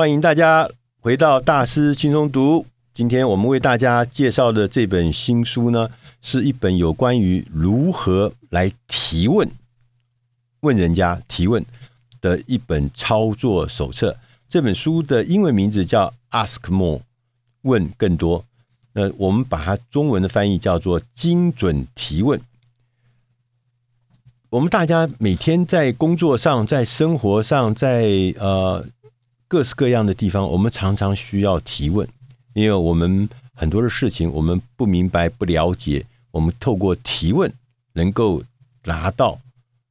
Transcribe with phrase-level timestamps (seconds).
[0.00, 0.66] 欢迎大家
[1.02, 2.64] 回到大师轻松读。
[2.94, 5.90] 今天我们为大家介绍的这本新书呢，
[6.22, 9.46] 是一本有关于如何来提问、
[10.60, 11.62] 问人家提问
[12.22, 14.16] 的一本操作手册。
[14.48, 17.02] 这本书的英文名字叫 “Ask More”，
[17.60, 18.46] 问更多。
[18.94, 22.40] 那我们把它中文的翻译叫做“精准提问”。
[24.48, 28.86] 我们大家每天在工作上、在生活上、在呃
[29.50, 32.06] 各式各样的地方，我们常常需要提问，
[32.52, 37.52] 因为我们很多的事情我们不明白、不了解，我们透过提问
[37.94, 38.40] 能够
[38.84, 39.36] 拿到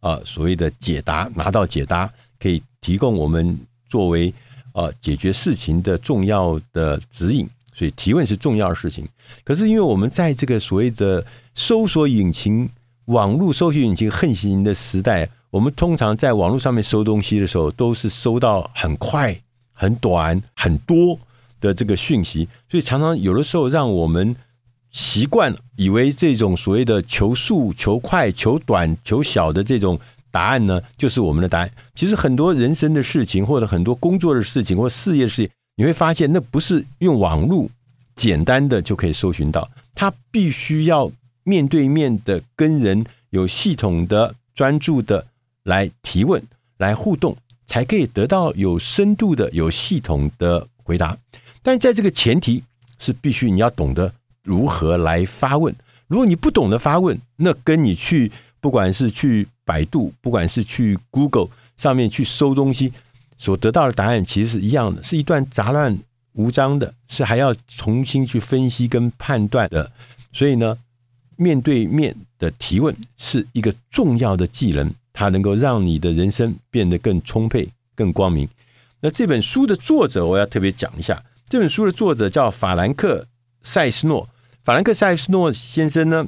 [0.00, 3.58] 啊、所谓的解答，拿到解答可以提供我们
[3.88, 4.30] 作为
[4.72, 9.08] 啊、解决事情的重要的指引，所以提问是重要的事情。
[9.42, 12.68] 可是因为我们在这个所谓的搜索引擎。
[13.06, 19.40] 网络搜索引擎横行的时代，我们通常在网络上面搜东西的时候，都是搜到很快、
[19.76, 21.16] 很短、很多
[21.60, 24.34] 的这个讯息，所以常常有的时候让我们
[24.90, 31.70] 习惯以为这种所谓的求速、求快、求短、求小的这种答案呢，就是我们的答案。
[31.94, 37.68] 其实很多人生的事情，或者很多工作的事情，或事业的事情，你会发现那不是用网络
[38.16, 41.12] 简单的就可以搜寻到，它必须要。
[41.48, 45.24] 面对面的跟人有系统的专注的
[45.62, 46.42] 来提问
[46.76, 47.36] 来互动，
[47.66, 51.16] 才可以得到有深度的有系统的回答。
[51.62, 52.62] 但在这个前提
[52.98, 55.74] 是必须你要懂得如何来发问。
[56.06, 62.92] 如果你不懂得发问，那跟你去不管是去百度，不管是去 Google 上面去搜东西
[63.36, 65.98] 所得到的答案，其实是一样的，是一段杂乱
[66.32, 69.90] 无章的，是还要重新去分析跟判断的。
[70.32, 70.78] 所以呢。
[71.38, 78.46] 面对面的提问是一个重要的技能，它能够让你的人生变得更充沛、更光明。
[79.00, 81.24] 那这本书的作者，我要特别讲一下。
[81.48, 83.22] 这本书的作者叫法兰克·
[83.62, 84.28] 塞斯诺。
[84.62, 86.26] 法兰克·塞斯诺先生呢，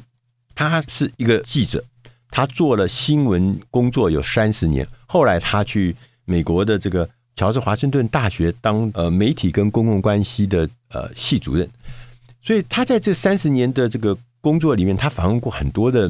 [0.54, 1.84] 他是一个记者，
[2.30, 4.88] 他做了新闻工作有三十年。
[5.06, 5.94] 后来他去
[6.24, 7.06] 美国的这个
[7.36, 11.68] 乔治华盛顿大学当呃媒体跟公共关系的呃系主任。
[12.42, 14.16] 所以他在这三十年的这个。
[14.40, 16.08] 工作里面，他访问过很多的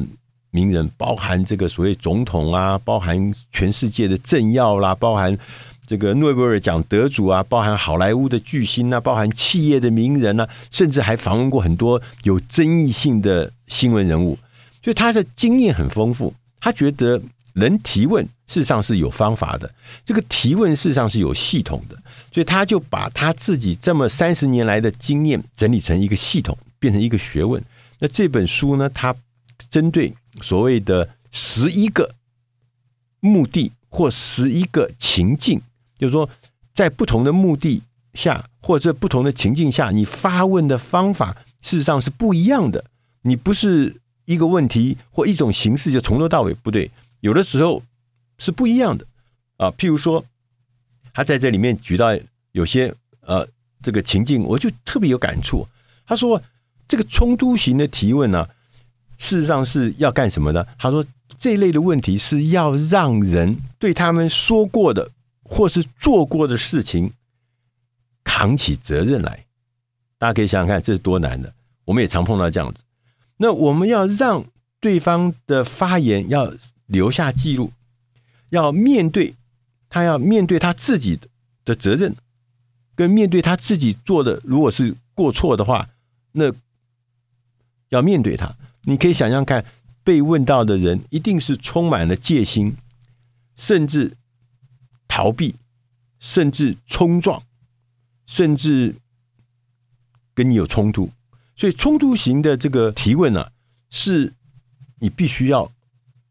[0.51, 5.37] 名人，包含这个所谓总统啊，包含全世界的政要啦，包含
[5.85, 14.37] 这个诺贝尔奖得主啊，包含好莱坞的巨星啊，包含企业的名人啊，甚至还访问过很多有争议性的新闻人物。
[14.81, 17.21] 所以他的经验很丰富，他觉得
[17.53, 19.69] 人提问事实上是有方法的，
[20.05, 21.95] 这个提问事实上是有系统的，
[22.31, 27.61] 所以他就把他自己这么三十年来的经验整理成一个系统，变成一个学问。
[27.99, 29.13] 那这本书呢，它
[29.69, 32.15] 针对所谓的十一个
[33.19, 35.61] 目的或十一个情境，
[35.97, 36.29] 就是说，
[36.73, 42.85] 在不同的目的下或者不同的情境下，你发问的方法事实上是不一样的。
[43.23, 47.83] 你不是一个问题或一种形式就从头到尾不对，有的时候
[48.37, 49.05] 是不一样的
[49.57, 49.71] 啊。
[49.71, 50.25] 譬如说，
[51.13, 52.17] 他在这里面举到
[52.53, 53.47] 有些呃
[53.81, 55.67] 这个情境，我就特别有感触。
[56.05, 56.41] 他说。
[56.91, 58.49] 这个冲突型的提问呢，
[59.19, 60.65] 事实上是要干什么呢？
[60.79, 61.05] 他说，
[61.37, 65.11] 这一类的问题是要让人对他们说过的
[65.43, 67.13] 或是做过的事情
[68.23, 69.45] 扛起责任来。
[70.17, 71.53] 大家可以想想看，这是多难的。
[71.85, 72.81] 我们也常碰到这样子。
[73.37, 74.45] 那我们要让
[74.79, 76.53] 对方的发言要
[76.87, 77.71] 留下记录，
[78.49, 79.35] 要面对
[79.89, 81.19] 他，要面对他自己
[81.65, 82.15] 的责任，
[82.95, 85.89] 跟面对他自己做的，如果是过错的话，
[86.31, 86.53] 那。
[87.89, 89.65] 要面对他，你可以想象看，
[90.03, 92.75] 被问到的人一定是充满了戒心，
[93.55, 94.15] 甚至
[95.07, 95.55] 逃避，
[96.19, 97.43] 甚至冲撞，
[98.25, 98.95] 甚至
[100.33, 101.11] 跟你有冲突。
[101.55, 103.51] 所以，冲突型的这个提问呢、啊，
[103.89, 104.33] 是
[104.99, 105.71] 你必须要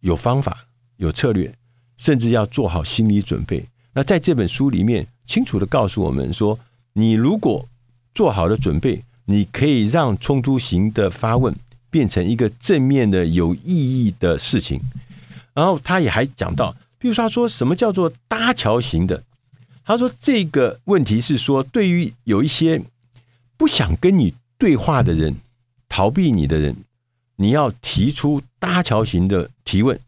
[0.00, 0.66] 有方法、
[0.96, 1.54] 有策略，
[1.96, 3.68] 甚至要做好心理准备。
[3.92, 6.58] 那在这本书里面，清楚地告诉我们说，
[6.94, 7.68] 你如果
[8.14, 9.04] 做好了准备。
[9.30, 11.54] 你可以让冲突型的发问
[11.90, 13.60] 变成一个正面的、有意
[14.06, 14.80] 义的事情。
[15.54, 19.22] 然后他也还讲到，比如说他说什么叫做搭桥型的？
[19.84, 22.82] 他说这个问题是说，对于有一些
[23.56, 25.36] 不想跟你对话的人、
[25.88, 26.76] 逃避你的人，
[27.36, 29.98] 你要提出搭桥型的提问。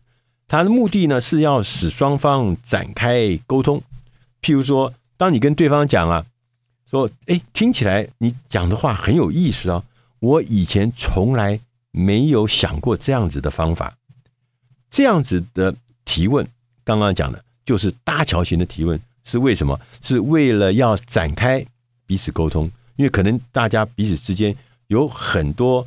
[0.47, 3.83] 他的目的呢是要使双方展开沟通。
[4.43, 6.27] 譬如说，当你跟对方讲啊。
[6.91, 9.85] 说，哎，听起来你讲的话很有意思哦。
[10.19, 13.97] 我以前从来没有想过这样子的方法，
[14.91, 16.47] 这样子的提问，
[16.85, 19.79] 刚刚讲的就是搭桥型的提问，是为什么？
[20.03, 21.65] 是为了要展开
[22.07, 24.55] 彼此沟通，因为可能大家彼此之间
[24.89, 25.87] 有很多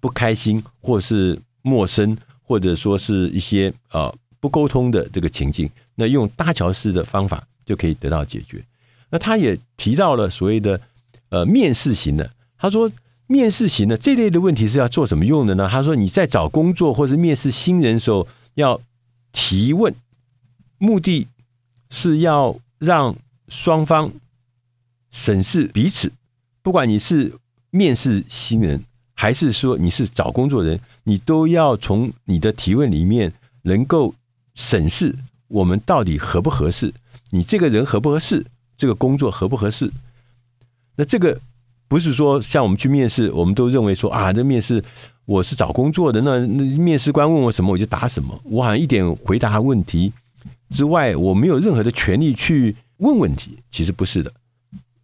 [0.00, 8.64] 不开心，或是陌生，或者说是一些呃不沟通的这个情境，那用搭桥式的方法就可以得到解决。
[9.10, 10.80] 那他也提到了所谓的
[11.28, 12.28] 呃面试型的，
[12.58, 12.90] 他说
[13.32, 15.66] 面试型的这类的问题是要做什么用的呢？
[15.66, 18.78] 他说你在找工作或者面试新人的时候要
[19.32, 19.94] 提问，
[20.76, 21.26] 目的
[21.88, 23.16] 是要让
[23.48, 24.12] 双方
[25.10, 26.12] 审视彼此，
[26.60, 27.32] 不管你是
[27.70, 28.84] 面试新人，
[29.14, 33.32] 还是说你是找工作人，你都要从你的提问里面
[33.62, 34.14] 能够
[34.54, 35.16] 审视
[35.48, 36.92] 我们到底合不合适，
[37.30, 38.44] 你这个人合不合适，
[38.76, 39.90] 这个工作合不合适。
[40.96, 41.40] 那这个
[41.92, 44.82] 不是说像我们去面试，我们都认为说啊，这面试
[45.26, 50.10] 我是找工作的，那那面试官问我什么我就答什么，我好像一点回答问题。
[50.70, 53.58] 之外，我没有任何的权利去问问题。
[53.70, 54.32] 其实不是的，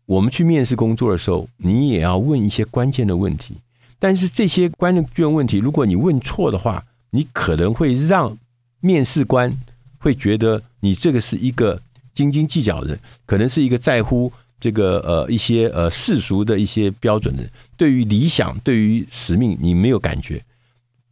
[0.07, 3.57] 我们去面试工作的时候，你也要问一些关键的问题。
[3.99, 8.39] 但是这些关键问题，如果你问错的话，你可能会让
[8.81, 9.53] 面试官
[9.99, 11.83] 会觉得你这个是一个
[12.15, 17.49] 斤斤计较的人，可能是一个在乎这个呃一些呃世俗的一些标准的。
[17.77, 20.45] 对于理想，对于使命，你没有感觉。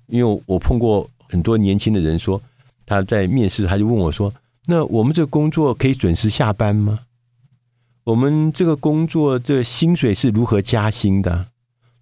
[0.07, 2.41] 因为我碰过很多年轻的人说，
[2.85, 4.33] 他在面试，他就问我说。
[4.67, 7.01] 那我们这工作可以准时下班吗？
[8.05, 11.49] 我们这个工作的薪水是如何加薪的？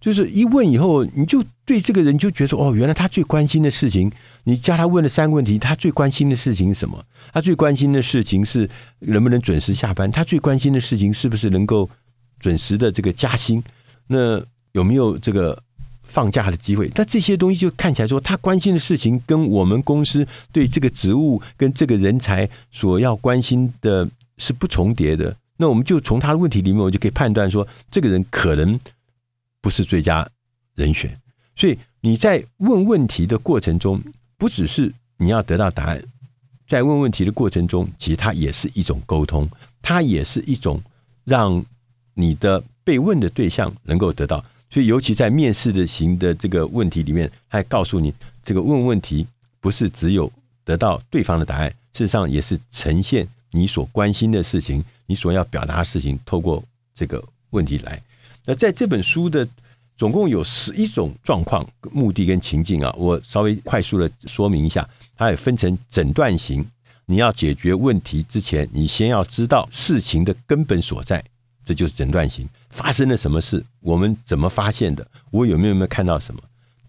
[0.05, 4.11] 就是一问以后，你就对这个人就觉得哦，原来他最关心的事情，
[4.43, 7.03] 你叫他问了三个问题，他最关心的事情是什么？
[7.33, 8.69] 他最关心的事情是
[8.99, 10.11] 能不能准时下班？
[10.11, 11.89] 他最关心的事情是不是能够
[12.39, 13.63] 准时的这个加薪？
[14.05, 14.39] 那
[14.73, 15.59] 有没有这个？
[16.07, 25.35] 放假的机会，但这些东西就看起来说，他关心的事情跟我们公司对这个职务跟这个人才所要关心的是不重叠的。
[25.57, 28.79] 那我们就从他的问题里面，我就可以判断说，这个人可能
[29.65, 30.29] 不是最佳
[30.75, 31.19] 人选。
[31.55, 33.99] 所以你在问问题的过程中，
[34.37, 36.03] 不只是你要得到答案，
[36.67, 39.49] 在问问题的过程中，其实它也是一种沟通，
[39.81, 40.79] 它也是一种
[41.23, 41.65] 让
[42.13, 44.45] 你的被问的对象能够得到。
[44.69, 48.13] 所以，尤其在面试的型的这个问题里面，还告诉你，
[48.43, 49.25] 这个问问题
[49.59, 50.31] 不是只有
[50.63, 56.63] 得到对方的答案，事实上也是呈现你所关心的事情，你所要表达的事情，透过
[56.93, 57.99] 这个问题来。
[58.45, 59.47] 那在这本书的
[59.97, 66.65] 总共有十一种状况、目的跟情境啊，我稍微快速的说明一下，它也分成诊断型，
[67.05, 71.23] 你要解决问题之前，你先要知道事情的根本所在，
[71.63, 72.47] 这就是诊断型。
[72.69, 73.63] 发生了什么事？
[73.79, 75.07] 我们怎么发现的？
[75.31, 76.41] 我有没有没有看到什么？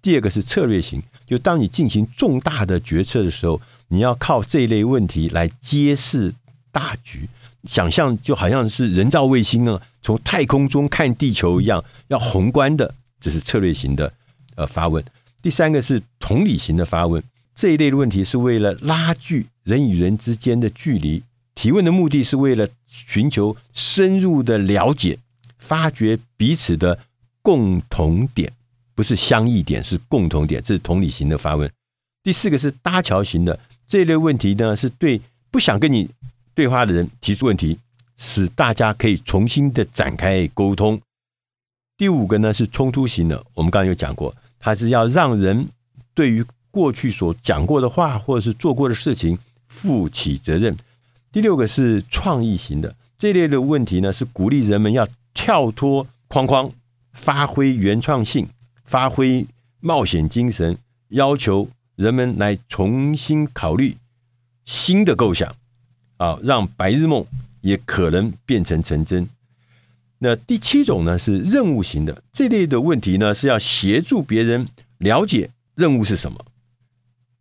[0.03, 6.35] 第二个是策略型，就当你进行重大的决策的时候，你要靠这一类问题来揭示
[6.73, 7.29] 大局。
[7.66, 14.12] 想象就好像是人造卫星啊，从太空中看地球一样，要宏观的，这是策略型的
[14.54, 15.04] 呃发问。
[15.42, 17.22] 第三个是同理型的发问，
[17.54, 21.22] 这一类的问题是为了拉距人与人之间的距离，
[21.54, 25.19] 提问的目的是为了寻求深入的了解。
[25.58, 26.96] 发掘彼此的
[27.42, 28.52] 共同点，
[28.94, 30.62] 不是相异点，是共同点。
[30.62, 31.69] 这是同理型的发问。
[32.22, 33.58] 第四个是搭桥型的
[33.88, 35.20] 这一类问题呢，是对
[35.50, 36.08] 不想跟你
[36.56, 37.79] 对话的人提出问题，
[38.17, 41.01] 使大家可以重新的展开沟通。
[41.96, 45.69] 第五个呢是冲突型的，我们刚刚有讲过，它是要让人
[46.15, 50.77] 对于过去所讲过的话或者是做过的事情负起责任。
[51.31, 55.06] 第六个是创意型的这类的问题呢，是鼓励人们要。
[55.39, 56.72] 跳脱框框，
[57.13, 58.48] 发挥原创性，
[58.86, 59.46] 发挥
[59.81, 63.98] 冒险精神，要求人们来重新考虑
[64.65, 65.55] 新的构想，
[66.17, 67.25] 啊，让白日梦
[67.61, 69.29] 也可能变成成真。
[70.19, 74.67] 那第七种呢是任务型的，这类的问题呢是要协助别人
[74.99, 76.44] 了解任务是什么，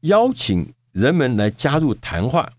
[0.01, 2.53] 邀请人们来加入谈话，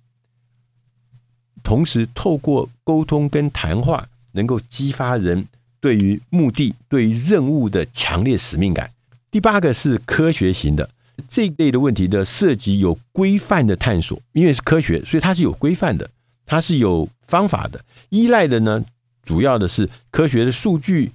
[1.63, 4.09] 同时透过沟通跟谈话。
[4.37, 5.49] 能够激发人
[5.81, 8.91] 对于目的、对于任务的强烈使命感。
[9.31, 10.91] 第八个是科学型的
[11.29, 16.11] 这一类的问题的涉及有规范的探索，因为是科学，所以它是有规范的，
[16.45, 17.85] 它是有方法的。
[18.11, 18.85] 依赖的呢，
[19.25, 21.13] 主要的是科学的数据、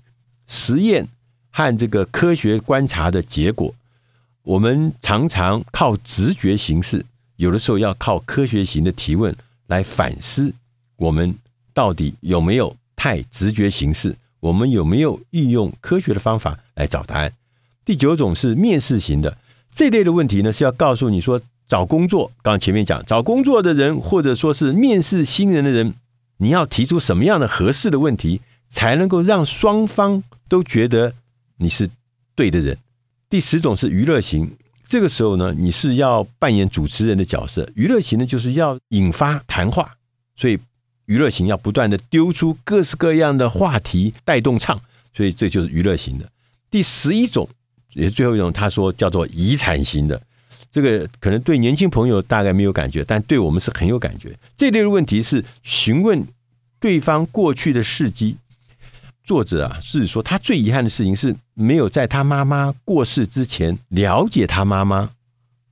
[0.47, 1.07] 实验
[1.49, 3.73] 和这个科学观察的结果。
[4.43, 7.05] 我们常常靠直觉形式，
[7.37, 9.35] 有的时候要靠科学型的提问
[9.67, 10.53] 来反思
[10.97, 11.35] 我们
[11.73, 12.75] 到底有没有。
[12.93, 17.33] 太直觉形式，我们有没有运用科学的方法来找答案？
[17.83, 19.35] 第九种是面试型的
[19.73, 25.93] 这类的问题呢，是要告诉你说，找工作，刚前面讲找工作的人，或者说是面试新人的人，
[26.37, 31.13] 你要提出什么样的合适的问题，才能够让双方都觉得
[31.57, 31.89] 你是
[32.35, 32.77] 对的人。
[33.29, 37.69] 第十种是娱乐型，这个时候呢，你是要扮演主持人的角色。
[37.75, 39.95] 娱乐型呢，就是要引发谈话，
[40.35, 40.59] 所以
[41.05, 44.81] 娱乐型要不断的丢出各式各样的话题带动唱，
[45.15, 46.29] 所以这就是娱乐型的。
[46.69, 47.47] 第十一种
[47.93, 50.21] 也是最后一种，他说叫做遗产型的。
[50.71, 54.33] 这个可能对年轻朋友大概没有感觉，但对我们是很有感觉。
[54.55, 56.25] 这类的问题是询问
[56.79, 58.37] 对方过去的事迹。
[59.23, 65.11] 作者啊，是说他最遗憾的事情是没有在他妈妈过世之前了解他妈妈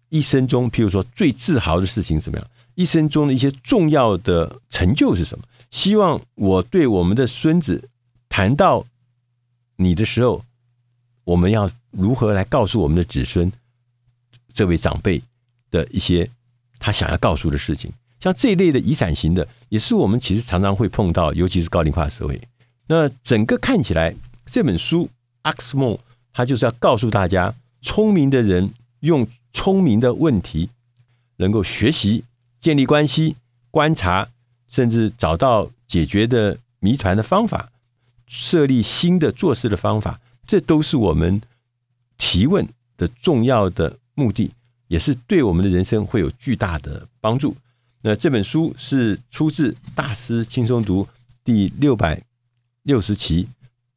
[0.09, 5.43] 一生中，譬如说最自豪的事情是什么样，一生中的一些重要的成就是什么。
[5.71, 7.89] 希望我对我们的孙子
[8.27, 8.85] 谈到
[9.77, 10.43] 你的时候，
[11.29, 13.51] 我们要如何来告诉我们的子孙？
[14.51, 15.21] 这位长辈
[15.69, 16.27] 的一些
[16.79, 22.41] 他想要告诉的事情，像这一类的遗产型的，也是我们其实常常会碰到，尤其是高龄化社会。
[22.87, 25.09] 那整个看起来，这本书
[25.43, 25.99] 阿克斯梦
[26.33, 30.69] 他就是要告诉大家，聪明的人用聪明的问题，
[31.37, 32.23] 能够学习、
[32.59, 33.35] 建立关系、
[33.69, 34.29] 观察，
[34.67, 37.69] 甚至找到解决的谜团的方法，
[38.25, 41.39] 设立新的做事的方法，这都是我们
[42.17, 43.99] 提问的重要的。
[44.15, 44.51] 目的
[44.89, 47.55] 也是对我们的人生会有巨大的帮助。
[48.01, 51.05] 那这本书是出自《大师轻松读》
[51.43, 52.21] 第六百
[52.83, 53.47] 六十期，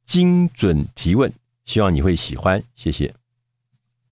[0.06, 1.32] 精准提问，
[1.64, 2.62] 希望你会喜欢。
[2.76, 3.22] 谢谢。